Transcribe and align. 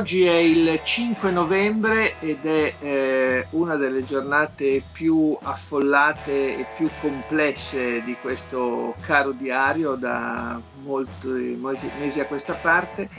Oggi 0.00 0.24
è 0.24 0.32
il 0.32 0.80
5 0.82 1.30
novembre 1.30 2.18
ed 2.20 2.46
è 2.46 2.72
eh, 2.80 3.46
una 3.50 3.76
delle 3.76 4.02
giornate 4.02 4.82
più 4.90 5.36
affollate 5.42 6.56
e 6.56 6.64
più 6.74 6.88
complesse 7.02 8.02
di 8.02 8.16
questo 8.22 8.96
caro 9.02 9.32
diario 9.32 9.96
da 9.96 10.58
molti 10.84 11.60
mesi 11.98 12.18
a 12.18 12.24
questa 12.24 12.54
parte. 12.54 13.10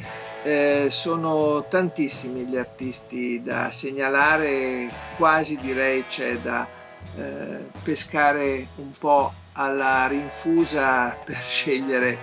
Eh, 0.41 0.87
sono 0.89 1.63
tantissimi 1.69 2.45
gli 2.45 2.57
artisti 2.57 3.43
da 3.43 3.69
segnalare, 3.69 4.89
quasi 5.17 5.59
direi 5.59 6.03
c'è 6.07 6.35
da 6.39 6.67
eh, 7.15 7.59
pescare 7.83 8.65
un 8.77 8.91
po' 8.97 9.31
alla 9.53 10.07
rinfusa 10.07 11.15
per 11.23 11.37
scegliere 11.37 12.17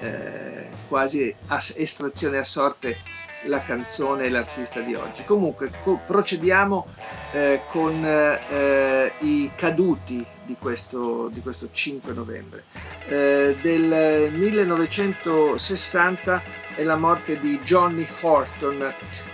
eh, 0.00 0.68
quasi 0.86 1.34
a 1.46 1.62
estrazione 1.76 2.36
a 2.36 2.44
sorte 2.44 3.21
la 3.42 3.60
canzone 3.60 4.24
e 4.24 4.30
l'artista 4.30 4.80
di 4.80 4.94
oggi. 4.94 5.24
Comunque 5.24 5.70
co- 5.82 6.00
procediamo 6.04 6.86
eh, 7.32 7.62
con 7.70 8.04
eh, 8.04 9.12
i 9.18 9.50
caduti 9.56 10.24
di 10.44 10.56
questo, 10.60 11.28
di 11.28 11.40
questo 11.40 11.68
5 11.70 12.12
novembre. 12.12 12.64
Eh, 13.08 13.56
del 13.60 14.30
1960 14.32 16.42
è 16.76 16.82
la 16.84 16.96
morte 16.96 17.38
di 17.38 17.58
Johnny 17.60 18.06
Horton, 18.20 18.92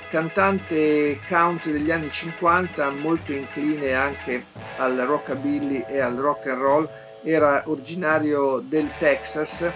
cantante 0.09 1.21
country 1.29 1.73
degli 1.73 1.91
anni 1.91 2.11
50, 2.11 2.91
molto 2.91 3.33
incline 3.33 3.93
anche 3.93 4.43
al 4.77 4.97
rockabilly 4.97 5.85
e 5.87 6.01
al 6.01 6.17
rock 6.17 6.47
and 6.47 6.61
roll, 6.61 6.89
era 7.25 7.63
originario 7.67 8.63
del 8.65 8.89
Texas 8.97 9.71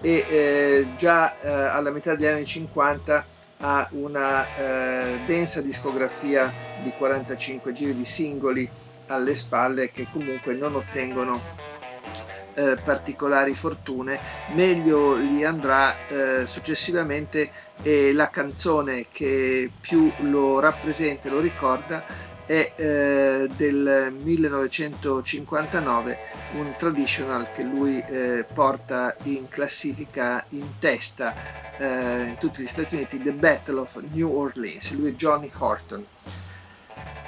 e 0.00 0.24
eh, 0.28 0.86
già 0.96 1.38
eh, 1.40 1.48
alla 1.48 1.90
metà 1.90 2.14
degli 2.14 2.26
anni 2.26 2.46
50 2.46 3.24
ha 3.58 3.88
una 3.92 4.46
eh, 4.54 5.20
densa 5.24 5.60
discografia 5.60 6.52
di 6.82 6.90
45 6.90 7.72
giri 7.72 7.94
di 7.94 8.04
singoli 8.04 8.68
alle 9.06 9.34
spalle 9.34 9.90
che 9.90 10.06
comunque 10.12 10.54
non 10.54 10.74
ottengono 10.74 11.40
eh, 12.54 12.76
particolari 12.82 13.54
fortune, 13.54 14.18
meglio 14.54 15.18
gli 15.18 15.44
andrà 15.44 15.94
eh, 16.08 16.46
successivamente 16.46 17.50
e 17.82 18.12
la 18.12 18.30
canzone 18.30 19.06
che 19.12 19.70
più 19.78 20.10
lo 20.20 20.58
rappresenta 20.58 21.28
e 21.28 21.30
lo 21.30 21.40
ricorda 21.40 22.02
è 22.46 22.72
eh, 22.76 23.50
del 23.56 24.14
1959, 24.22 26.18
un 26.54 26.72
traditional 26.78 27.50
che 27.52 27.64
lui 27.64 28.00
eh, 28.00 28.46
porta 28.52 29.16
in 29.24 29.48
classifica 29.48 30.44
in 30.50 30.78
testa 30.78 31.34
eh, 31.76 32.22
in 32.22 32.36
tutti 32.38 32.62
gli 32.62 32.68
Stati 32.68 32.94
Uniti, 32.94 33.20
The 33.22 33.32
Battle 33.32 33.80
of 33.80 34.00
New 34.12 34.32
Orleans, 34.32 34.94
lui 34.94 35.10
è 35.10 35.14
Johnny 35.14 35.50
Horton. 35.56 36.06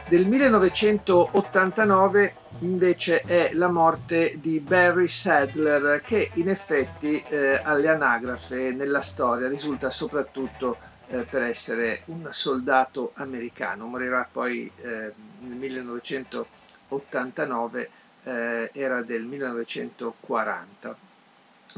Del 0.09 0.27
1989 0.27 2.35
invece 2.61 3.21
è 3.21 3.51
la 3.53 3.69
morte 3.69 4.39
di 4.41 4.59
Barry 4.59 5.07
Sadler 5.07 6.01
che 6.01 6.31
in 6.35 6.49
effetti 6.49 7.23
eh, 7.29 7.61
alle 7.63 7.89
anagrafe 7.89 8.71
nella 8.71 9.03
storia 9.03 9.49
risulta 9.49 9.91
soprattutto 9.91 10.79
eh, 11.11 11.23
per 11.23 11.43
essere 11.43 12.03
un 12.07 12.29
soldato 12.33 13.13
americano. 13.15 13.87
Morirà 13.87 14.29
poi 14.31 14.71
eh, 14.83 15.13
nel 15.41 15.57
1989, 15.57 17.91
eh, 18.25 18.71
era 18.73 19.03
del 19.03 19.23
1940. 19.25 20.97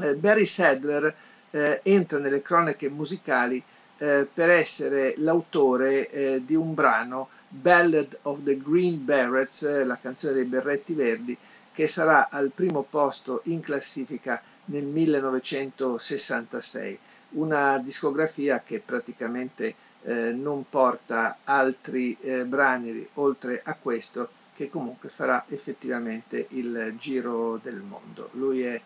Eh, 0.01 0.15
Barry 0.15 0.45
Sadler 0.45 1.13
eh, 1.51 1.79
entra 1.83 2.19
nelle 2.19 2.41
cronache 2.41 2.89
musicali 2.89 3.61
eh, 3.97 4.27
per 4.31 4.49
essere 4.49 5.13
l'autore 5.17 6.41
di 6.43 6.55
un 6.55 6.73
brano 6.73 7.29
Ballad 7.47 8.17
of 8.23 8.39
the 8.43 8.57
Green 8.57 9.05
Berets, 9.05 9.85
la 9.85 9.97
canzone 10.01 10.33
dei 10.33 10.45
berretti 10.45 10.93
verdi, 10.93 11.37
che 11.73 11.87
sarà 11.87 12.27
al 12.29 12.51
primo 12.53 12.85
posto 12.89 13.41
in 13.45 13.61
classifica 13.61 14.41
nel 14.65 14.83
1966. 14.85 16.99
Una 17.31 17.77
discografia 17.79 18.61
che 18.65 18.79
praticamente 18.79 19.73
eh, 20.03 20.31
non 20.33 20.65
porta 20.69 21.37
altri 21.43 22.17
eh, 22.21 22.45
brani 22.45 23.07
oltre 23.15 23.61
a 23.63 23.75
questo, 23.75 24.29
che 24.55 24.69
comunque 24.69 25.09
farà 25.09 25.45
effettivamente 25.47 26.47
il 26.49 26.95
giro 26.97 27.59
del 27.63 27.77
mondo. 27.77 28.29
Lui 28.33 28.63
è 28.63 28.79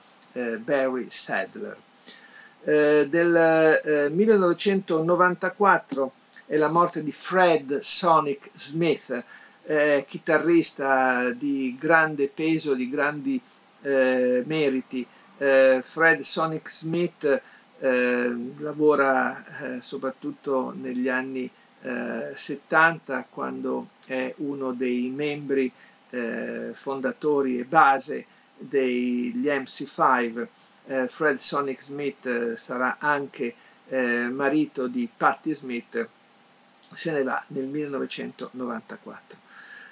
Barry 0.59 1.07
Sadler 1.09 1.78
eh, 2.66 3.05
del 3.07 3.35
eh, 3.84 4.09
1994 4.09 6.11
è 6.47 6.57
la 6.57 6.67
morte 6.67 7.01
di 7.03 7.11
Fred 7.11 7.79
Sonic 7.79 8.50
Smith, 8.53 9.23
eh, 9.66 10.03
chitarrista 10.07 11.29
di 11.31 11.75
grande 11.79 12.28
peso, 12.28 12.73
di 12.75 12.89
grandi 12.89 13.39
eh, 13.81 14.44
meriti. 14.45 15.05
Eh, 15.38 15.81
Fred 15.84 16.22
Sonic 16.22 16.69
Smith 16.69 17.41
eh, 17.79 18.53
lavora 18.57 19.43
soprattutto 19.81 20.73
negli 20.75 21.09
anni 21.09 21.49
70 21.81 23.27
quando 23.29 23.89
è 24.05 24.33
uno 24.37 24.71
dei 24.73 25.09
membri 25.09 25.71
fondatori 26.73 27.59
e 27.59 27.65
base 27.65 28.25
degli 28.57 29.45
MC5 29.45 30.47
eh, 30.87 31.07
Fred 31.07 31.37
Sonic 31.39 31.81
Smith 31.81 32.25
eh, 32.25 32.57
sarà 32.57 32.97
anche 32.99 33.53
eh, 33.87 34.29
marito 34.29 34.87
di 34.87 35.09
Patti 35.15 35.53
Smith, 35.53 36.07
se 36.93 37.11
ne 37.11 37.23
va 37.23 37.43
nel 37.47 37.65
1994. 37.65 39.37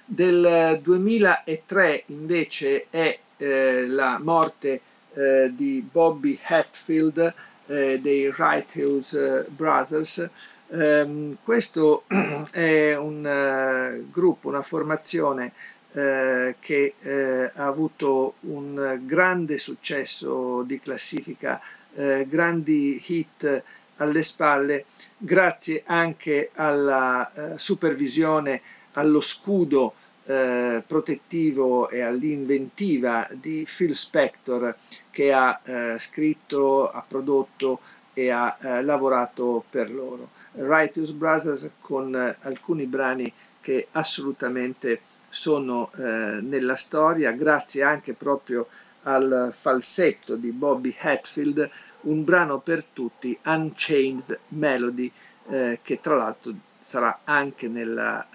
Del 0.05 0.79
2003 0.81 2.03
invece 2.07 2.85
è 2.89 3.17
eh, 3.37 3.87
la 3.87 4.19
morte 4.21 4.81
eh, 5.13 5.51
di 5.55 5.87
Bobby 5.89 6.37
Hatfield 6.43 7.33
eh, 7.67 7.99
dei 8.01 8.31
Right 8.35 8.73
Hughes 8.75 9.45
Brothers. 9.49 10.29
Um, 10.67 11.37
questo 11.43 12.05
è 12.51 12.95
un 12.95 14.03
gruppo, 14.11 14.47
una 14.47 14.63
formazione 14.63 15.53
eh, 15.93 16.55
che 16.59 16.95
eh, 16.99 17.51
ha 17.53 17.65
avuto 17.67 18.35
un 18.41 18.99
grande 19.03 19.57
successo 19.59 20.63
di 20.63 20.79
classifica, 20.79 21.61
eh, 21.93 22.25
grandi 22.27 23.01
hit 23.07 23.63
alle 23.97 24.23
spalle, 24.23 24.85
grazie 25.17 25.83
anche 25.85 26.49
alla 26.55 27.31
eh, 27.31 27.57
supervisione, 27.59 28.61
allo 28.93 29.21
scudo 29.21 29.93
eh, 30.25 30.83
protettivo 30.85 31.89
e 31.89 32.01
all'inventiva 32.01 33.27
di 33.31 33.67
Phil 33.67 33.95
Spector 33.95 34.75
che 35.11 35.31
ha 35.33 35.61
scritto, 35.97 36.89
ha 36.89 37.03
prodotto 37.07 37.79
e 38.13 38.29
ha 38.29 38.57
lavorato 38.81 39.63
per 39.69 39.91
loro. 39.91 40.29
Righteous 40.53 41.11
Brothers 41.11 41.69
con 41.81 42.15
alcuni 42.41 42.85
brani 42.85 43.31
che 43.59 43.87
assolutamente 43.91 45.01
sono 45.29 45.89
eh, 45.95 46.39
nella 46.41 46.75
storia 46.75 47.31
grazie 47.31 47.81
anche 47.81 48.13
proprio 48.13 48.67
al 49.03 49.49
falsetto 49.51 50.35
di 50.35 50.51
Bobby 50.51 50.95
Hatfield, 50.97 51.69
un 52.01 52.23
brano 52.23 52.59
per 52.59 52.83
tutti, 52.83 53.37
Unchained 53.45 54.39
Melody, 54.49 55.11
eh, 55.49 55.79
che 55.81 55.99
tra 55.99 56.15
l'altro 56.15 56.53
sarà 56.83 57.21
anche 57.23 57.67
nella 57.69 58.27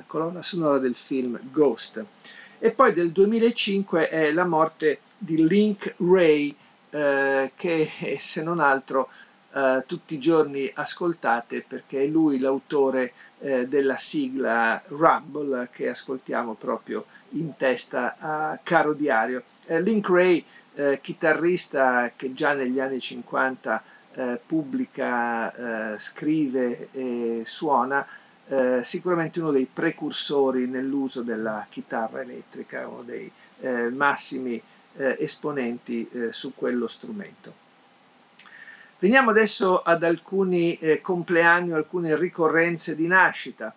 eh, 0.00 0.04
colonna 0.06 0.42
sonora 0.42 0.78
del 0.78 0.94
film 0.94 1.38
Ghost. 1.52 2.04
E 2.58 2.70
poi 2.70 2.92
del 2.94 3.12
2005 3.12 4.08
è 4.08 4.32
la 4.32 4.44
morte 4.44 5.00
di 5.16 5.46
Link 5.46 5.94
Ray, 5.98 6.54
eh, 6.90 7.52
che 7.54 7.88
se 8.18 8.42
non 8.42 8.58
altro 8.58 9.08
eh, 9.52 9.84
tutti 9.86 10.14
i 10.14 10.18
giorni 10.18 10.70
ascoltate 10.74 11.64
perché 11.66 12.02
è 12.02 12.06
lui 12.06 12.38
l'autore 12.38 13.12
eh, 13.40 13.66
della 13.68 13.96
sigla 13.96 14.82
Rumble 14.88 15.68
che 15.72 15.88
ascoltiamo 15.88 16.54
proprio 16.54 17.04
in 17.30 17.56
testa 17.56 18.16
a 18.18 18.58
Caro 18.62 18.92
Diario. 18.94 19.42
Eh, 19.66 19.80
Link 19.82 20.08
Ray, 20.08 20.44
eh, 20.74 21.00
chitarrista 21.02 22.12
che 22.16 22.32
già 22.32 22.52
negli 22.54 22.80
anni 22.80 23.00
50 23.00 23.82
eh, 24.14 24.40
pubblica, 24.44 25.94
eh, 25.94 25.98
scrive 25.98 26.88
e 26.92 27.42
suona, 27.44 28.06
eh, 28.48 28.80
sicuramente 28.82 29.40
uno 29.40 29.52
dei 29.52 29.68
precursori 29.72 30.66
nell'uso 30.66 31.22
della 31.22 31.66
chitarra 31.68 32.20
elettrica, 32.20 32.88
uno 32.88 33.02
dei 33.02 33.30
eh, 33.60 33.88
massimi 33.90 34.60
eh, 34.96 35.16
esponenti 35.20 36.08
eh, 36.10 36.32
su 36.32 36.54
quello 36.54 36.88
strumento. 36.88 37.68
Veniamo 38.98 39.30
adesso 39.30 39.80
ad 39.80 40.02
alcuni 40.02 40.78
compleanni, 41.00 41.72
alcune 41.72 42.16
ricorrenze 42.16 42.94
di 42.94 43.06
nascita. 43.06 43.74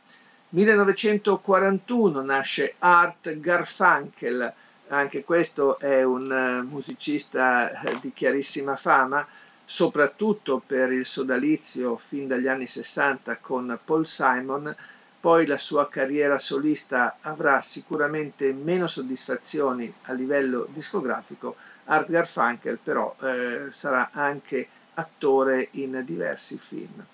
1941 0.50 2.22
nasce 2.22 2.76
Art 2.80 3.40
Garfunkel, 3.40 4.54
anche 4.90 5.24
questo 5.24 5.80
è 5.80 6.04
un 6.04 6.68
musicista 6.70 7.72
di 8.02 8.12
chiarissima 8.12 8.76
fama, 8.76 9.26
soprattutto 9.66 10.62
per 10.66 10.92
il 10.92 11.06
sodalizio 11.06 11.98
fin 11.98 12.28
dagli 12.28 12.48
anni 12.48 12.68
60 12.68 13.38
con 13.38 13.78
Paul 13.84 14.06
Simon, 14.06 14.76
poi 15.20 15.46
la 15.46 15.58
sua 15.58 15.88
carriera 15.88 16.38
solista 16.38 17.18
avrà 17.22 17.62
sicuramente 17.62 18.52
meno 18.52 18.88
soddisfazioni 18.88 19.92
a 20.04 20.14
livello 20.14 20.68
discografico, 20.72 21.56
Art 21.86 22.10
Garfunkel 22.10 22.80
però 22.82 23.16
eh, 23.22 23.68
sarà 23.72 24.10
anche 24.12 24.68
attore 24.96 25.70
in 25.72 26.02
diversi 26.06 26.58
film. 26.58 27.06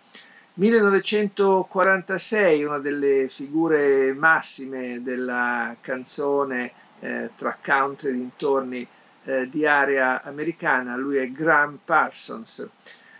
1946, 0.55 2.63
una 2.63 2.79
delle 2.79 3.29
figure 3.29 4.13
massime 4.13 5.01
della 5.01 5.75
canzone 5.79 6.71
eh, 6.99 7.29
tra 7.35 7.57
country 7.63 8.09
e 8.09 8.13
dintorni 8.13 8.85
eh, 9.29 9.47
di 9.49 9.65
area 9.67 10.23
americana, 10.23 10.95
lui 10.95 11.17
è 11.17 11.29
Graham 11.29 11.77
Parsons. 11.85 12.67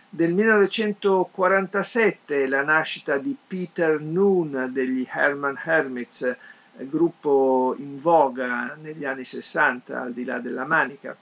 Del 0.08 0.34
1947 0.34 2.48
la 2.48 2.64
nascita 2.64 3.16
di 3.18 3.36
Peter 3.46 4.00
Noon 4.00 4.70
degli 4.72 5.06
Herman 5.08 5.56
Hermits, 5.62 6.34
gruppo 6.78 7.76
in 7.78 8.00
voga 8.00 8.76
negli 8.80 9.04
anni 9.04 9.24
60 9.24 10.00
al 10.00 10.12
di 10.12 10.24
là 10.24 10.40
della 10.40 10.64
Manica. 10.64 11.16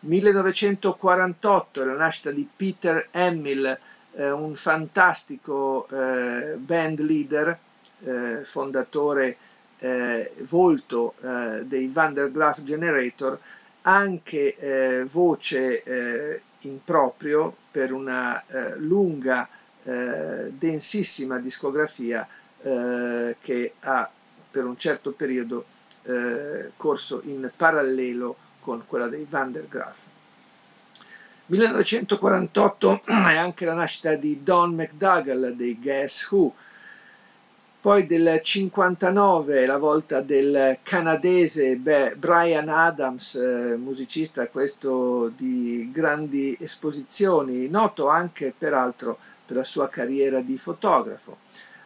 1948 0.00 1.84
la 1.84 1.94
nascita 1.94 2.30
di 2.30 2.48
Peter 2.56 3.08
Hamill, 3.10 3.78
eh, 4.12 4.30
un 4.30 4.54
fantastico 4.54 5.86
eh, 5.88 6.54
band 6.56 7.00
leader, 7.00 7.58
eh, 8.02 8.40
fondatore 8.44 9.36
eh, 9.80 10.32
volto 10.48 11.12
eh, 11.20 11.64
dei 11.66 11.88
Van 11.88 12.14
der 12.14 12.30
Graaf 12.30 12.62
Generator, 12.62 13.38
anche 13.82 14.56
eh, 14.56 15.04
voce 15.04 15.82
eh, 15.82 16.40
in 16.60 16.82
proprio 16.84 17.54
per 17.70 17.92
una 17.92 18.44
eh, 18.46 18.76
lunga, 18.76 19.48
eh, 19.84 20.50
densissima 20.50 21.38
discografia 21.38 22.26
eh, 22.62 23.36
che 23.40 23.72
ha 23.80 24.10
per 24.50 24.64
un 24.64 24.76
certo 24.76 25.12
periodo 25.12 25.64
eh, 26.02 26.72
corso 26.76 27.22
in 27.24 27.50
parallelo 27.54 28.36
con 28.60 28.84
quella 28.86 29.08
dei 29.08 29.26
Van 29.28 29.52
der 29.52 29.66
Graaf. 29.68 30.08
1948 31.46 33.02
è 33.06 33.36
anche 33.36 33.64
la 33.64 33.74
nascita 33.74 34.14
di 34.14 34.42
Don 34.44 34.74
McDougall 34.74 35.50
dei 35.54 35.78
Guess 35.80 36.30
Who, 36.30 36.54
poi 37.80 38.06
del 38.06 38.40
59 38.42 39.64
la 39.64 39.78
volta 39.78 40.20
del 40.20 40.76
canadese 40.82 41.76
Brian 41.76 42.68
Adams, 42.68 43.36
eh, 43.36 43.76
musicista 43.78 44.48
questo 44.48 45.32
di 45.34 45.88
grandi 45.90 46.54
esposizioni, 46.60 47.68
noto 47.68 48.08
anche 48.08 48.52
peraltro 48.56 49.16
per 49.46 49.56
la 49.56 49.64
sua 49.64 49.88
carriera 49.88 50.40
di 50.40 50.58
fotografo. 50.58 51.38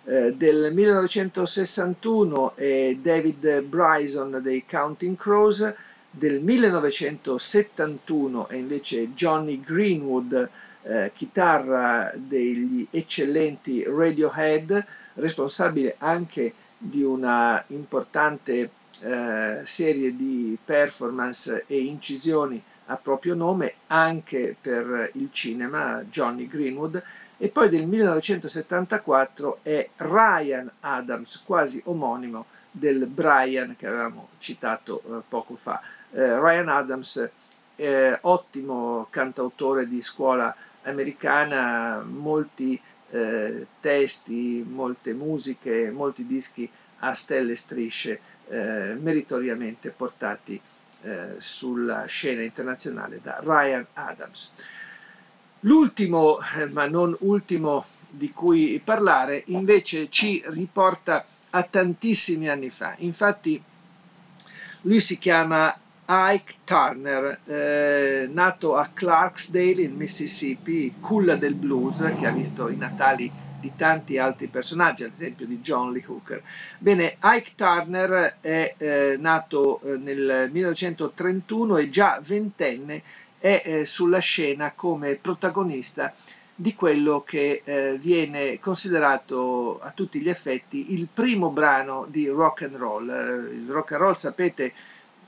Eh, 0.04 0.34
del 0.34 0.74
1961 0.74 2.56
è 2.56 2.96
David 3.00 3.62
Bryson 3.62 4.40
dei 4.42 4.64
Counting 4.68 5.16
Crows, 5.16 5.72
del 6.10 6.40
1971 6.40 8.48
è 8.48 8.56
invece 8.56 9.14
Johnny 9.14 9.60
Greenwood, 9.60 10.48
eh, 10.82 11.12
chitarra 11.14 12.10
degli 12.14 12.84
eccellenti 12.90 13.84
Radiohead, 13.86 14.84
responsabile 15.14 15.96
anche 15.98 16.52
di 16.76 17.02
una 17.02 17.62
importante 17.68 18.70
eh, 19.00 19.62
serie 19.64 20.14
di 20.16 20.56
performance 20.62 21.64
e 21.66 21.82
incisioni 21.82 22.62
a 22.86 22.96
proprio 22.96 23.34
nome 23.34 23.74
anche 23.86 24.56
per 24.60 25.10
il 25.14 25.30
cinema, 25.32 26.04
Johnny 26.08 26.46
Greenwood, 26.46 27.02
e 27.36 27.48
poi 27.48 27.68
del 27.68 27.86
1974 27.86 29.58
è 29.62 29.88
Ryan 29.96 30.70
Adams, 30.80 31.42
quasi 31.44 31.80
omonimo 31.86 32.46
del 32.70 33.06
Brian 33.06 33.74
che 33.76 33.86
avevamo 33.86 34.28
citato 34.38 35.02
eh, 35.04 35.22
poco 35.28 35.56
fa. 35.56 35.80
Eh, 36.10 36.38
Ryan 36.38 36.68
Adams, 36.68 37.28
ottimo 38.20 39.08
cantautore 39.10 39.88
di 39.88 40.00
scuola 40.00 40.54
americana, 40.84 42.04
molti 42.06 42.80
eh, 43.14 43.66
testi, 43.80 44.64
molte 44.68 45.12
musiche, 45.12 45.90
molti 45.92 46.26
dischi 46.26 46.68
a 46.98 47.14
stelle 47.14 47.52
e 47.52 47.56
strisce 47.56 48.20
eh, 48.48 48.96
meritoriamente 49.00 49.90
portati 49.90 50.60
eh, 51.02 51.36
sulla 51.38 52.06
scena 52.06 52.42
internazionale 52.42 53.20
da 53.22 53.38
Ryan 53.40 53.86
Adams. 53.92 54.52
L'ultimo, 55.60 56.38
eh, 56.58 56.66
ma 56.66 56.86
non 56.88 57.16
ultimo 57.20 57.84
di 58.10 58.32
cui 58.32 58.80
parlare, 58.82 59.44
invece 59.46 60.10
ci 60.10 60.42
riporta 60.46 61.24
a 61.50 61.62
tantissimi 61.62 62.48
anni 62.48 62.70
fa. 62.70 62.94
Infatti 62.98 63.62
lui 64.82 65.00
si 65.00 65.18
chiama 65.18 65.72
Ike 66.06 66.54
Turner, 66.64 67.40
eh, 67.46 68.28
nato 68.30 68.76
a 68.76 68.90
Clarksdale 68.92 69.82
in 69.82 69.94
Mississippi, 69.94 70.94
culla 71.00 71.36
del 71.36 71.54
blues, 71.54 72.00
che 72.18 72.26
ha 72.26 72.30
visto 72.30 72.68
i 72.68 72.76
natali 72.76 73.30
di 73.58 73.72
tanti 73.76 74.18
altri 74.18 74.48
personaggi, 74.48 75.04
ad 75.04 75.12
esempio 75.14 75.46
di 75.46 75.60
John 75.60 75.92
Lee 75.92 76.04
Hooker. 76.06 76.42
Bene, 76.78 77.16
Ike 77.22 77.52
Turner 77.56 78.36
è 78.40 78.74
eh, 78.76 79.16
nato 79.18 79.80
eh, 79.80 79.96
nel 79.96 80.50
1931 80.52 81.78
e 81.78 81.88
già 81.88 82.20
ventenne 82.22 83.02
è 83.38 83.62
eh, 83.64 83.86
sulla 83.86 84.18
scena 84.18 84.72
come 84.74 85.14
protagonista 85.14 86.14
di 86.54 86.74
quello 86.74 87.22
che 87.26 87.62
eh, 87.64 87.98
viene 87.98 88.60
considerato 88.60 89.80
a 89.80 89.90
tutti 89.90 90.20
gli 90.20 90.28
effetti 90.28 90.92
il 90.94 91.08
primo 91.12 91.50
brano 91.50 92.06
di 92.08 92.28
rock 92.28 92.62
and 92.62 92.76
roll. 92.76 93.08
Eh, 93.08 93.54
il 93.54 93.70
rock 93.70 93.92
and 93.92 94.00
roll, 94.02 94.14
sapete, 94.14 94.72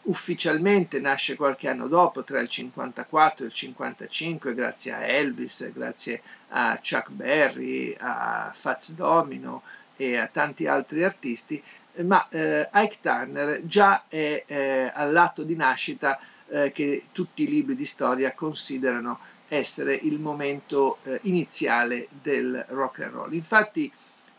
ufficialmente 0.06 1.00
nasce 1.00 1.36
qualche 1.36 1.68
anno 1.68 1.88
dopo, 1.88 2.24
tra 2.24 2.40
il 2.40 2.48
54 2.48 3.44
e 3.44 3.48
il 3.48 3.54
55, 3.54 4.54
grazie 4.54 4.92
a 4.92 5.04
Elvis, 5.04 5.70
grazie 5.72 6.22
a 6.48 6.78
Chuck 6.82 7.10
Berry, 7.10 7.94
a 7.98 8.50
Fats 8.54 8.94
Domino 8.94 9.62
e 9.96 10.16
a 10.16 10.28
tanti 10.28 10.66
altri 10.66 11.02
artisti, 11.04 11.62
ma 12.02 12.28
eh, 12.28 12.68
Ike 12.72 12.98
Turner 13.00 13.60
già 13.66 14.04
è 14.08 14.44
eh, 14.46 14.90
all'atto 14.94 15.42
di 15.42 15.56
nascita 15.56 16.18
eh, 16.48 16.70
che 16.72 17.06
tutti 17.12 17.44
i 17.44 17.48
libri 17.48 17.74
di 17.74 17.86
storia 17.86 18.32
considerano 18.34 19.18
essere 19.48 19.94
il 19.94 20.18
momento 20.18 20.98
eh, 21.04 21.18
iniziale 21.22 22.08
del 22.10 22.64
rock 22.68 23.00
and 23.00 23.12
roll. 23.12 23.32
Infatti 23.32 23.90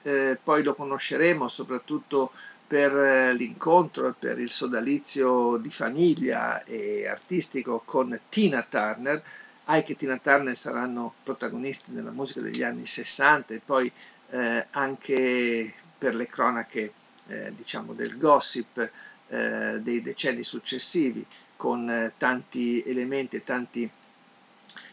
eh, 0.03 0.39
poi 0.41 0.63
lo 0.63 0.75
conosceremo 0.75 1.47
soprattutto 1.47 2.31
per 2.67 2.93
eh, 2.95 3.33
l'incontro 3.33 4.09
e 4.09 4.13
per 4.17 4.39
il 4.39 4.51
sodalizio 4.51 5.57
di 5.57 5.71
famiglia 5.71 6.63
e 6.65 7.07
artistico 7.07 7.81
con 7.85 8.19
Tina 8.29 8.61
Turner. 8.67 9.23
Ike 9.69 9.93
e 9.93 9.95
Tina 9.95 10.17
Turner 10.17 10.55
saranno 10.55 11.13
protagonisti 11.23 11.93
della 11.93 12.11
musica 12.11 12.41
degli 12.41 12.63
anni 12.63 12.85
60 12.85 13.53
e 13.53 13.61
poi 13.63 13.91
eh, 14.29 14.65
anche 14.71 15.73
per 15.97 16.15
le 16.15 16.27
cronache 16.27 16.93
eh, 17.27 17.53
diciamo 17.55 17.93
del 17.93 18.17
gossip 18.17 18.91
eh, 19.29 19.79
dei 19.81 20.01
decenni 20.01 20.43
successivi 20.43 21.25
con 21.55 21.89
eh, 21.89 22.13
tanti 22.17 22.83
elementi 22.85 23.37
e 23.37 23.43
tanti 23.43 23.89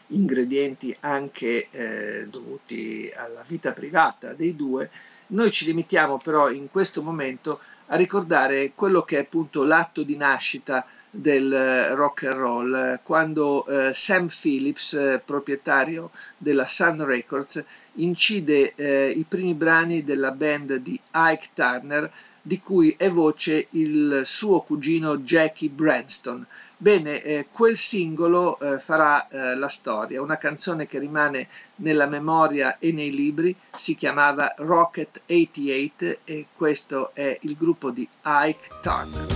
ingredienti 0.07 0.95
anche 1.01 1.67
eh, 1.71 2.27
dovuti 2.29 3.11
alla 3.15 3.43
vita 3.47 3.71
privata 3.71 4.33
dei 4.33 4.55
due 4.55 4.89
noi 5.27 5.51
ci 5.51 5.65
limitiamo 5.65 6.17
però 6.17 6.51
in 6.51 6.69
questo 6.69 7.01
momento 7.01 7.59
a 7.87 7.95
ricordare 7.95 8.71
quello 8.75 9.03
che 9.03 9.17
è 9.17 9.21
appunto 9.21 9.63
l'atto 9.63 10.03
di 10.03 10.15
nascita 10.15 10.85
del 11.09 11.51
eh, 11.53 11.95
rock 11.95 12.23
and 12.23 12.33
roll, 12.35 12.99
quando 13.03 13.65
eh, 13.67 13.93
Sam 13.93 14.27
Phillips, 14.27 14.93
eh, 14.93 15.21
proprietario 15.23 16.11
della 16.37 16.67
Sun 16.67 17.05
Records, 17.05 17.63
incide 17.93 18.73
eh, 18.75 19.09
i 19.09 19.23
primi 19.27 19.53
brani 19.53 20.03
della 20.03 20.31
band 20.31 20.75
di 20.77 20.99
Ike 21.13 21.49
Turner, 21.53 22.11
di 22.41 22.59
cui 22.59 22.93
è 22.97 23.09
voce 23.09 23.67
il 23.71 24.23
suo 24.25 24.61
cugino 24.61 25.17
Jackie 25.17 25.69
Branston. 25.69 26.45
Bene, 26.77 27.21
eh, 27.21 27.47
quel 27.51 27.77
singolo 27.77 28.59
eh, 28.59 28.79
farà 28.79 29.27
eh, 29.29 29.55
la 29.55 29.69
storia, 29.69 30.21
una 30.21 30.37
canzone 30.37 30.87
che 30.87 30.99
rimane 30.99 31.47
nella 31.77 32.05
memoria 32.05 32.77
e 32.79 32.91
nei 32.91 33.11
libri, 33.11 33.55
si 33.75 33.95
chiamava 33.95 34.53
Rocket 34.57 35.21
88 35.25 36.17
e 36.25 36.47
questo 36.55 37.11
è 37.13 37.37
il 37.41 37.55
gruppo 37.55 37.91
di 37.91 38.07
Ike 38.23 38.67
Turner. 38.81 39.34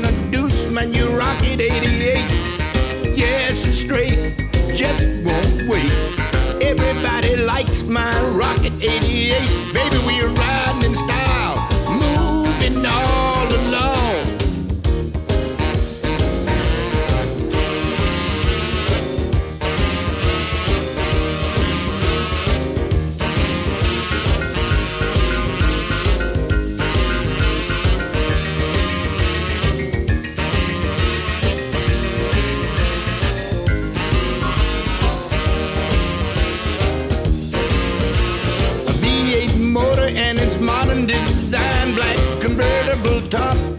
Me 0.00 0.08
introduce 0.08 0.70
my 0.70 0.84
new 0.84 1.06
Rocket 1.16 1.60
88. 1.60 3.16
Yes, 3.16 3.58
straight, 3.58 4.36
just 4.74 5.08
won't 5.24 5.68
wait. 5.68 5.92
Everybody 6.62 7.36
likes 7.36 7.84
my 7.84 8.10
Rocket 8.30 8.72
88. 8.82 9.72
Baby, 9.74 9.98
we're 10.06 10.28
riding 10.28 10.51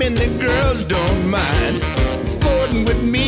and 0.04 0.18
the 0.18 0.28
girls 0.38 0.84
don't 0.84 1.30
mind. 1.30 1.82
Sporting 2.28 2.84
with 2.84 3.02
me, 3.04 3.23